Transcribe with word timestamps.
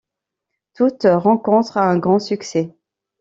Toutes 0.73 1.03
rencontrent 1.05 1.77
un 1.77 1.99
grand 1.99 2.17
succès. 2.17 2.73